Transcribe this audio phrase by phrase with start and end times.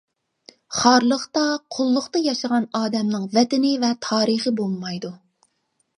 [0.77, 1.43] خارلىقتا،
[1.75, 5.17] قۇللۇقتا ياشىغان ئادەمنىڭ ۋەتىنى ۋە تارىخى بولمايدۇ.